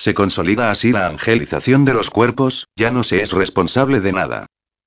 Se 0.00 0.14
consolida 0.14 0.70
así 0.70 0.92
la 0.92 1.08
angelización 1.08 1.84
de 1.84 1.92
los 1.92 2.08
cuerpos, 2.08 2.68
ya 2.74 2.90
no 2.90 3.02
se 3.02 3.20
es 3.20 3.32
responsable 3.32 4.00
de 4.00 4.14
nada. 4.14 4.46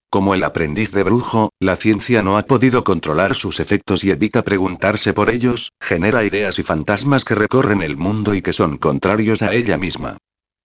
Como 0.09 0.33
el 0.33 0.43
aprendiz 0.43 0.92
de 0.92 1.04
brujo, 1.04 1.51
la 1.59 1.75
ciencia 1.75 2.24
no 2.24 2.36
ha 2.36 2.47
podido 2.47 2.83
controlar 2.83 3.36
sus 3.36 3.60
efectos 3.60 4.04
y 4.04 4.10
evita 4.10 4.44
preguntarse 4.44 5.13
por 5.13 5.29
ellos, 5.29 5.71
genera 5.79 6.23
ideas 6.23 6.57
y 6.57 6.63
fantasmas 6.63 7.26
que 7.26 7.36
recorren 7.36 7.84
el 7.84 7.96
mundo 7.96 8.34
y 8.34 8.41
que 8.41 8.54
son 8.54 8.79
contrarios 8.79 9.44
a 9.44 9.54
ella 9.54 9.78
misma. 9.78 10.18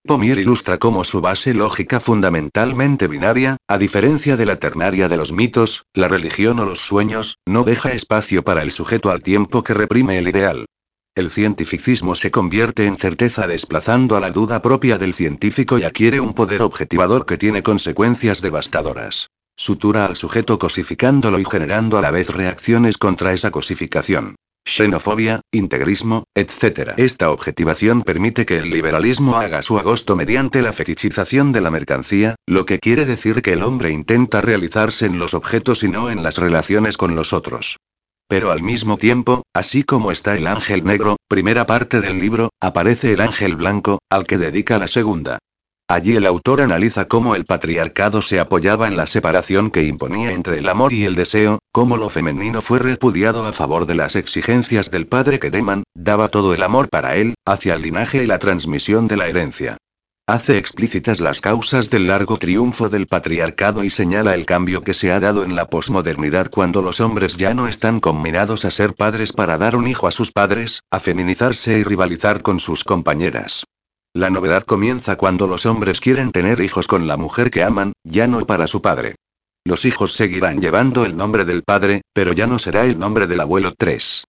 Pomier 0.07 0.39
ilustra 0.39 0.79
cómo 0.79 1.05
su 1.05 1.21
base 1.21 1.53
lógica 1.53 2.01
fundamentalmente 2.01 3.07
binaria, 3.07 3.59
a 3.69 3.77
diferencia 3.77 4.39
de 4.39 4.47
la 4.47 4.57
ternaria 4.57 5.11
de 5.11 5.19
los 5.19 5.31
mitos, 5.31 5.83
la 5.93 6.09
religión 6.09 6.59
o 6.59 6.65
los 6.65 6.81
sueños, 6.81 7.37
no 7.45 7.65
deja 7.65 7.93
espacio 7.93 8.45
para 8.45 8.63
el 8.63 8.71
sujeto 8.71 9.11
al 9.11 9.23
tiempo 9.23 9.63
que 9.63 9.75
reprime 9.75 10.17
el 10.17 10.27
ideal. 10.27 10.65
El 11.19 11.33
cientificismo 11.33 12.15
se 12.15 12.31
convierte 12.31 12.87
en 12.87 12.95
certeza 12.95 13.49
desplazando 13.49 14.17
a 14.17 14.21
la 14.21 14.31
duda 14.31 14.63
propia 14.63 14.99
del 14.99 15.15
científico 15.15 15.77
y 15.77 15.83
adquiere 15.83 16.21
un 16.21 16.33
poder 16.33 16.63
objetivador 16.63 17.27
que 17.27 17.37
tiene 17.37 17.65
consecuencias 17.65 18.41
devastadoras. 18.41 19.29
Sutura 19.57 20.07
al 20.07 20.15
sujeto 20.15 20.61
cosificándolo 20.61 21.41
y 21.41 21.45
generando 21.45 21.99
a 21.99 22.03
la 22.03 22.13
vez 22.13 22.31
reacciones 22.31 22.99
contra 22.99 23.33
esa 23.33 23.51
cosificación. 23.51 24.37
Xenofobia, 24.65 25.41
integrismo, 25.51 26.23
etc. 26.37 26.93
Esta 26.99 27.33
objetivación 27.33 28.03
permite 28.03 28.47
que 28.47 28.59
el 28.59 28.71
liberalismo 28.71 29.39
haga 29.39 29.63
su 29.63 29.77
agosto 29.77 30.15
mediante 30.15 30.63
la 30.63 30.73
fetichización 30.73 31.51
de 31.51 31.63
la 31.63 31.73
mercancía, 31.73 32.37
lo 32.47 32.65
que 32.65 32.79
quiere 32.79 33.07
decir 33.07 33.43
que 33.43 33.55
el 33.55 33.65
hombre 33.65 33.91
intenta 33.91 34.41
realizarse 34.41 35.07
en 35.07 35.19
los 35.19 35.35
objetos 35.35 35.83
y 35.83 35.89
no 35.89 36.11
en 36.11 36.23
las 36.23 36.39
relaciones 36.39 36.97
con 36.97 37.17
los 37.17 37.33
otros. 37.33 37.77
Pero 38.29 38.53
al 38.53 38.63
mismo 38.63 38.99
tiempo, 38.99 39.43
así 39.55 39.83
como 39.85 40.13
está 40.13 40.37
el 40.37 40.47
ángel 40.47 40.85
negro, 40.85 41.17
primera 41.29 41.65
parte 41.65 42.03
del 42.03 42.21
libro, 42.21 42.51
aparece 42.61 43.15
el 43.15 43.23
ángel 43.23 43.57
blanco, 43.57 44.01
al 44.11 44.27
que 44.27 44.37
dedica 44.37 44.79
la 44.79 44.87
segunda. 44.87 45.39
Allí 45.91 46.15
el 46.15 46.27
autor 46.27 46.61
analiza 46.61 47.09
cómo 47.09 47.35
el 47.35 47.47
patriarcado 47.47 48.21
se 48.21 48.39
apoyaba 48.39 48.89
en 48.89 48.99
la 48.99 49.07
separación 49.07 49.71
que 49.71 49.85
imponía 49.85 50.33
entre 50.33 50.59
el 50.59 50.69
amor 50.69 50.93
y 50.93 51.07
el 51.07 51.15
deseo, 51.15 51.61
cómo 51.73 51.97
lo 51.97 52.11
femenino 52.11 52.61
fue 52.61 52.79
repudiado 52.79 53.47
a 53.47 53.55
favor 53.55 53.87
de 53.87 53.95
las 53.95 54.15
exigencias 54.15 54.91
del 54.91 55.07
padre 55.07 55.41
que 55.41 55.51
Deman, 55.51 55.85
daba 55.95 56.29
todo 56.29 56.53
el 56.53 56.63
amor 56.63 56.91
para 56.91 57.17
él, 57.17 57.33
hacia 57.47 57.75
el 57.75 57.81
linaje 57.81 58.23
y 58.23 58.27
la 58.27 58.39
transmisión 58.39 59.09
de 59.09 59.17
la 59.17 59.29
herencia. 59.29 59.79
Hace 60.29 60.59
explícitas 60.59 61.21
las 61.21 61.41
causas 61.41 61.89
del 61.89 62.07
largo 62.07 62.37
triunfo 62.37 62.91
del 62.91 63.07
patriarcado 63.07 63.83
y 63.83 63.89
señala 63.89 64.35
el 64.35 64.45
cambio 64.45 64.85
que 64.85 64.93
se 64.93 65.11
ha 65.11 65.21
dado 65.21 65.43
en 65.43 65.57
la 65.57 65.71
posmodernidad 65.71 66.51
cuando 66.51 66.83
los 66.83 67.01
hombres 67.01 67.39
ya 67.39 67.55
no 67.55 67.67
están 67.67 67.99
combinados 67.99 68.67
a 68.67 68.71
ser 68.71 68.93
padres 68.93 69.33
para 69.33 69.57
dar 69.57 69.75
un 69.75 69.87
hijo 69.87 70.07
a 70.07 70.11
sus 70.11 70.31
padres, 70.31 70.83
a 70.91 71.01
feminizarse 71.01 71.79
y 71.79 71.83
rivalizar 71.83 72.43
con 72.43 72.61
sus 72.61 72.85
compañeras. 72.85 73.65
La 74.13 74.29
novedad 74.29 74.65
comienza 74.65 75.17
cuando 75.17 75.47
los 75.47 75.65
hombres 75.65 75.99
quieren 75.99 76.31
tener 76.31 76.61
hijos 76.61 76.87
con 76.89 77.07
la 77.07 77.17
mujer 77.17 77.51
que 77.51 77.63
aman, 77.63 77.95
ya 78.05 78.27
no 78.27 78.45
para 78.45 78.67
su 78.67 78.83
padre. 78.83 79.15
Los 79.65 79.87
hijos 79.87 80.13
seguirán 80.13 80.61
llevando 80.61 81.07
el 81.07 81.17
nombre 81.17 81.47
del 81.47 81.63
padre, 81.63 82.03
pero 82.13 82.35
ya 82.35 82.47
no 82.47 82.59
será 82.59 82.85
el 82.85 82.99
nombre 82.99 83.29
del 83.29 83.41
abuelo 83.41 83.73
3. 83.75 84.25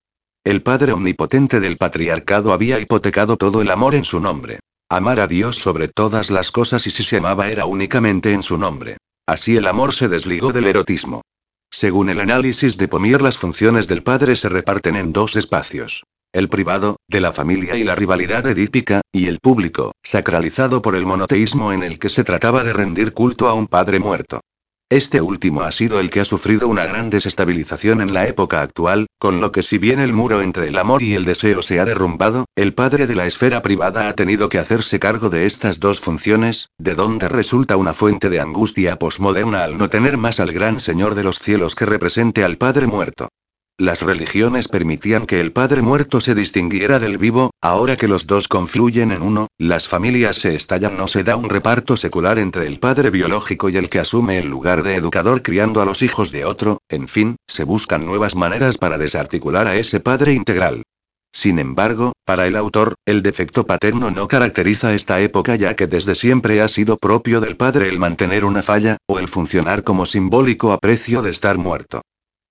El 0.46 0.64
padre 0.64 0.94
omnipotente 0.94 1.60
del 1.60 1.76
patriarcado 1.76 2.54
había 2.54 2.80
hipotecado 2.80 3.36
todo 3.36 3.62
el 3.62 3.70
amor 3.70 3.96
en 3.96 4.06
su 4.06 4.22
nombre. 4.22 4.62
Amar 4.92 5.20
a 5.20 5.28
Dios 5.28 5.58
sobre 5.58 5.88
todas 5.88 6.32
las 6.32 6.52
cosas 6.52 6.88
y 6.88 6.92
si 6.92 7.04
se 7.04 7.18
amaba 7.18 7.50
era 7.50 7.66
únicamente 7.66 8.34
en 8.34 8.42
su 8.42 8.58
nombre. 8.58 8.98
Así 9.28 9.56
el 9.56 9.68
amor 9.68 9.94
se 9.94 10.08
desligó 10.08 10.52
del 10.52 10.66
erotismo. 10.66 11.22
Según 11.72 12.10
el 12.10 12.20
análisis 12.20 12.76
de 12.78 12.88
Pomier, 12.88 13.22
las 13.22 13.38
funciones 13.38 13.88
del 13.88 14.02
padre 14.02 14.36
se 14.36 14.50
reparten 14.50 14.96
en 14.96 15.14
dos 15.14 15.36
espacios 15.36 16.04
el 16.32 16.48
privado, 16.48 16.98
de 17.08 17.22
la 17.22 17.32
familia 17.32 17.76
y 17.76 17.84
la 17.84 17.96
rivalidad 17.96 18.46
edípica, 18.46 19.02
y 19.12 19.28
el 19.28 19.40
público, 19.40 19.94
sacralizado 20.04 20.82
por 20.82 20.96
el 20.96 21.06
monoteísmo 21.06 21.74
en 21.74 21.82
el 21.82 21.98
que 21.98 22.10
se 22.10 22.24
trataba 22.24 22.64
de 22.64 22.74
rendir 22.74 23.14
culto 23.14 23.50
a 23.50 23.54
un 23.54 23.68
padre 23.68 24.00
muerto. 24.00 24.42
Este 24.92 25.22
último 25.22 25.62
ha 25.62 25.72
sido 25.72 26.00
el 26.00 26.10
que 26.10 26.20
ha 26.20 26.26
sufrido 26.26 26.68
una 26.68 26.88
gran 26.88 27.12
desestabilización 27.12 28.02
en 28.02 28.12
la 28.12 28.28
época 28.28 28.64
actual, 28.64 29.06
con 29.20 29.40
lo 29.40 29.52
que 29.52 29.62
si 29.62 29.78
bien 29.78 30.00
el 30.00 30.14
muro 30.14 30.42
entre 30.42 30.68
el 30.68 30.80
amor 30.80 31.04
y 31.04 31.14
el 31.14 31.26
deseo 31.26 31.62
se 31.62 31.80
ha 31.80 31.86
derrumbado, 31.86 32.46
el 32.56 32.74
padre 32.74 33.06
de 33.06 33.14
la 33.14 33.28
esfera 33.28 33.62
privada 33.62 34.10
ha 34.10 34.16
tenido 34.16 34.50
que 34.50 34.58
hacerse 34.58 35.00
cargo 35.00 35.30
de 35.30 35.46
estas 35.46 35.80
dos 35.80 36.00
funciones, 36.00 36.70
de 36.80 36.96
donde 36.96 37.30
resulta 37.30 37.78
una 37.78 37.94
fuente 37.94 38.30
de 38.30 38.40
angustia 38.40 38.98
posmoderna 38.98 39.64
al 39.64 39.78
no 39.78 39.92
tener 39.92 40.18
más 40.18 40.40
al 40.40 40.52
gran 40.54 40.80
Señor 40.80 41.14
de 41.14 41.24
los 41.24 41.38
cielos 41.38 41.76
que 41.76 41.86
represente 41.86 42.44
al 42.44 42.58
Padre 42.58 42.88
muerto. 42.88 43.30
Las 43.80 44.02
religiones 44.02 44.68
permitían 44.68 45.26
que 45.26 45.40
el 45.40 45.54
padre 45.54 45.82
muerto 45.82 46.20
se 46.20 46.36
distinguiera 46.36 47.00
del 47.00 47.18
vivo, 47.18 47.52
ahora 47.62 47.96
que 47.96 48.10
los 48.10 48.28
dos 48.28 48.50
confluyen 48.50 49.14
en 49.14 49.22
uno, 49.22 49.48
las 49.58 49.88
familias 49.88 50.36
se 50.36 50.54
estallan, 50.54 50.98
no 50.98 51.08
se 51.08 51.24
da 51.24 51.38
un 51.38 51.50
reparto 51.50 51.96
secular 51.96 52.40
entre 52.40 52.68
el 52.68 52.78
padre 52.82 53.10
biológico 53.10 53.70
y 53.70 53.78
el 53.78 53.88
que 53.88 54.00
asume 54.00 54.38
el 54.38 54.50
lugar 54.50 54.84
de 54.84 54.96
educador 54.96 55.44
criando 55.44 55.82
a 55.82 55.86
los 55.86 56.02
hijos 56.02 56.34
de 56.34 56.44
otro, 56.44 56.80
en 56.90 57.08
fin, 57.08 57.38
se 57.48 57.64
buscan 57.64 58.06
nuevas 58.06 58.36
maneras 58.36 58.78
para 58.78 58.98
desarticular 58.98 59.66
a 59.66 59.78
ese 59.78 60.02
padre 60.02 60.34
integral. 60.34 60.84
Sin 61.32 61.58
embargo, 61.58 62.12
para 62.26 62.48
el 62.48 62.58
autor, 62.58 62.96
el 63.06 63.22
defecto 63.22 63.66
paterno 63.66 64.12
no 64.12 64.28
caracteriza 64.28 64.94
esta 64.94 65.22
época 65.22 65.56
ya 65.56 65.78
que 65.78 65.88
desde 65.88 66.16
siempre 66.16 66.62
ha 66.62 66.68
sido 66.68 66.98
propio 66.98 67.40
del 67.40 67.56
padre 67.56 67.88
el 67.88 67.98
mantener 67.98 68.44
una 68.44 68.62
falla, 68.62 68.98
o 69.08 69.20
el 69.20 69.30
funcionar 69.30 69.84
como 69.84 70.06
simbólico 70.06 70.74
aprecio 70.74 71.22
de 71.22 71.32
estar 71.32 71.58
muerto. 71.58 72.02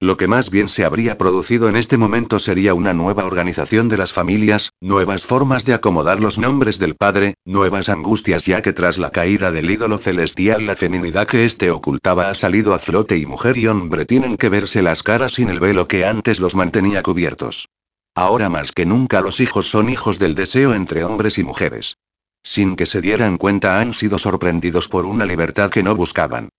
Lo 0.01 0.17
que 0.17 0.29
más 0.29 0.51
bien 0.51 0.69
se 0.69 0.85
habría 0.85 1.19
producido 1.19 1.69
en 1.69 1.75
este 1.75 1.99
momento 1.99 2.39
sería 2.39 2.73
una 2.73 2.95
nueva 2.95 3.25
organización 3.25 3.89
de 3.89 3.97
las 3.97 4.13
familias, 4.13 4.71
nuevas 4.81 5.25
formas 5.25 5.65
de 5.65 5.75
acomodar 5.75 6.21
los 6.21 6.39
nombres 6.39 6.79
del 6.79 6.95
padre, 6.95 7.35
nuevas 7.45 7.89
angustias 7.89 8.47
ya 8.47 8.63
que 8.63 8.73
tras 8.73 8.99
la 8.99 9.11
caída 9.11 9.51
del 9.51 9.69
ídolo 9.69 9.99
celestial 9.99 10.67
la 10.67 10.77
feminidad 10.77 11.27
que 11.27 11.45
éste 11.45 11.73
ocultaba 11.73 12.31
ha 12.31 12.35
salido 12.35 12.75
a 12.75 12.79
flote 12.79 13.19
y 13.19 13.27
mujer 13.27 13.57
y 13.57 13.67
hombre 13.67 14.05
tienen 14.05 14.37
que 14.37 14.49
verse 14.49 14.83
las 14.83 15.03
caras 15.03 15.33
sin 15.33 15.49
el 15.49 15.59
velo 15.59 15.89
que 15.89 16.05
antes 16.05 16.39
los 16.39 16.55
mantenía 16.55 17.03
cubiertos. 17.03 17.69
Ahora 18.15 18.49
más 18.49 18.71
que 18.71 18.87
nunca 18.87 19.21
los 19.21 19.41
hijos 19.41 19.69
son 19.69 19.89
hijos 19.89 20.21
del 20.21 20.37
deseo 20.37 20.75
entre 20.75 21.03
hombres 21.03 21.39
y 21.39 21.43
mujeres. 21.43 21.97
Sin 22.45 22.77
que 22.77 22.87
se 22.87 23.01
dieran 23.01 23.37
cuenta 23.37 23.81
han 23.81 23.93
sido 23.95 24.19
sorprendidos 24.19 24.89
por 24.89 25.07
una 25.07 25.27
libertad 25.27 25.71
que 25.71 25.83
no 25.83 25.97
buscaban. 25.97 26.51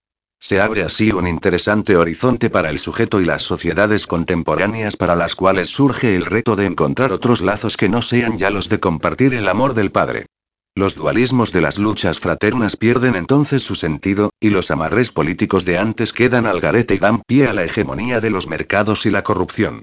Se 0.42 0.62
abre 0.62 0.84
así 0.84 1.12
un 1.12 1.28
interesante 1.28 1.98
horizonte 1.98 2.50
para 2.50 2.70
el 2.70 2.80
sujeto 2.80 3.20
y 3.20 3.26
las 3.26 3.44
sociedades 3.44 4.08
contemporáneas 4.08 4.96
para 4.96 5.18
las 5.18 5.36
cuales 5.36 5.70
surge 5.70 6.16
el 6.16 6.26
reto 6.26 6.56
de 6.56 6.66
encontrar 6.66 7.12
otros 7.12 7.42
lazos 7.42 7.76
que 7.76 7.90
no 7.90 8.02
sean 8.02 8.38
ya 8.38 8.50
los 8.50 8.70
de 8.70 8.80
compartir 8.80 9.34
el 9.34 9.50
amor 9.50 9.74
del 9.74 9.92
Padre. 9.92 10.28
Los 10.76 10.96
dualismos 10.96 11.52
de 11.52 11.60
las 11.60 11.78
luchas 11.78 12.20
fraternas 12.20 12.78
pierden 12.78 13.16
entonces 13.16 13.64
su 13.64 13.76
sentido, 13.76 14.30
y 14.40 14.50
los 14.50 14.72
amarres 14.72 15.12
políticos 15.12 15.66
de 15.66 15.78
antes 15.78 16.14
quedan 16.14 16.46
al 16.46 16.62
garete 16.62 16.96
y 16.96 17.00
dan 17.00 17.22
pie 17.28 17.48
a 17.48 17.54
la 17.54 17.66
hegemonía 17.66 18.22
de 18.22 18.30
los 18.30 18.48
mercados 18.48 19.06
y 19.06 19.10
la 19.10 19.24
corrupción. 19.24 19.82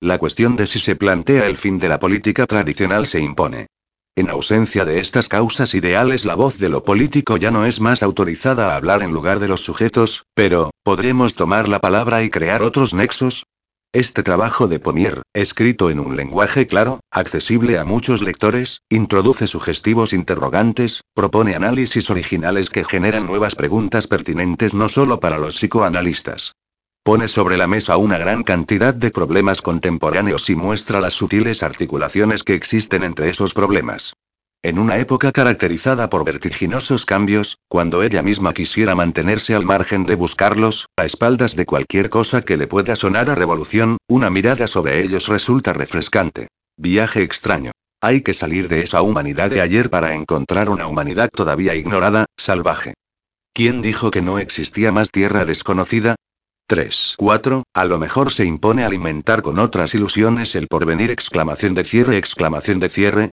La 0.00 0.16
cuestión 0.16 0.56
de 0.56 0.66
si 0.66 0.78
se 0.78 0.96
plantea 0.96 1.46
el 1.46 1.58
fin 1.58 1.78
de 1.78 1.88
la 1.90 1.98
política 1.98 2.46
tradicional 2.46 3.06
se 3.06 3.20
impone. 3.20 3.66
En 4.18 4.30
ausencia 4.30 4.84
de 4.84 4.98
estas 4.98 5.28
causas 5.28 5.74
ideales 5.74 6.24
la 6.24 6.34
voz 6.34 6.58
de 6.58 6.68
lo 6.68 6.82
político 6.82 7.36
ya 7.36 7.52
no 7.52 7.66
es 7.66 7.80
más 7.80 8.02
autorizada 8.02 8.72
a 8.72 8.76
hablar 8.76 9.04
en 9.04 9.12
lugar 9.12 9.38
de 9.38 9.46
los 9.46 9.60
sujetos, 9.60 10.24
pero, 10.34 10.72
¿podremos 10.82 11.36
tomar 11.36 11.68
la 11.68 11.78
palabra 11.78 12.24
y 12.24 12.28
crear 12.28 12.62
otros 12.62 12.94
nexos? 12.94 13.44
Este 13.92 14.24
trabajo 14.24 14.66
de 14.66 14.80
Pomier, 14.80 15.22
escrito 15.34 15.88
en 15.88 16.00
un 16.00 16.16
lenguaje 16.16 16.66
claro, 16.66 16.98
accesible 17.12 17.78
a 17.78 17.84
muchos 17.84 18.20
lectores, 18.20 18.80
introduce 18.88 19.46
sugestivos 19.46 20.12
interrogantes, 20.12 21.02
propone 21.14 21.54
análisis 21.54 22.10
originales 22.10 22.70
que 22.70 22.82
generan 22.82 23.24
nuevas 23.24 23.54
preguntas 23.54 24.08
pertinentes 24.08 24.74
no 24.74 24.88
solo 24.88 25.20
para 25.20 25.38
los 25.38 25.54
psicoanalistas. 25.54 26.54
Pone 27.08 27.26
sobre 27.26 27.56
la 27.56 27.66
mesa 27.66 27.96
una 27.96 28.18
gran 28.18 28.42
cantidad 28.42 28.92
de 28.92 29.10
problemas 29.10 29.62
contemporáneos 29.62 30.50
y 30.50 30.56
muestra 30.56 31.00
las 31.00 31.14
sutiles 31.14 31.62
articulaciones 31.62 32.42
que 32.42 32.52
existen 32.52 33.02
entre 33.02 33.30
esos 33.30 33.54
problemas. 33.54 34.12
En 34.62 34.78
una 34.78 34.98
época 34.98 35.32
caracterizada 35.32 36.10
por 36.10 36.26
vertiginosos 36.26 37.06
cambios, 37.06 37.56
cuando 37.66 38.02
ella 38.02 38.22
misma 38.22 38.52
quisiera 38.52 38.94
mantenerse 38.94 39.54
al 39.54 39.64
margen 39.64 40.04
de 40.04 40.16
buscarlos, 40.16 40.88
a 40.98 41.06
espaldas 41.06 41.56
de 41.56 41.64
cualquier 41.64 42.10
cosa 42.10 42.42
que 42.42 42.58
le 42.58 42.66
pueda 42.66 42.94
sonar 42.94 43.30
a 43.30 43.34
revolución, 43.34 43.96
una 44.06 44.28
mirada 44.28 44.66
sobre 44.66 45.02
ellos 45.02 45.28
resulta 45.28 45.72
refrescante. 45.72 46.48
Viaje 46.76 47.22
extraño. 47.22 47.70
Hay 48.02 48.20
que 48.20 48.34
salir 48.34 48.68
de 48.68 48.82
esa 48.82 49.00
humanidad 49.00 49.48
de 49.48 49.62
ayer 49.62 49.88
para 49.88 50.12
encontrar 50.12 50.68
una 50.68 50.86
humanidad 50.86 51.30
todavía 51.32 51.74
ignorada, 51.74 52.26
salvaje. 52.36 52.92
¿Quién 53.54 53.80
dijo 53.80 54.10
que 54.10 54.20
no 54.20 54.38
existía 54.38 54.92
más 54.92 55.10
tierra 55.10 55.46
desconocida? 55.46 56.16
3. 56.68 57.14
4. 57.16 57.62
A 57.72 57.84
lo 57.86 57.98
mejor 57.98 58.30
se 58.30 58.44
impone 58.44 58.84
alimentar 58.84 59.40
con 59.40 59.58
otras 59.58 59.94
ilusiones 59.94 60.54
el 60.54 60.68
porvenir 60.68 61.10
exclamación 61.10 61.72
de 61.72 61.82
cierre 61.82 62.18
exclamación 62.18 62.78
de 62.78 62.90
cierre, 62.90 63.26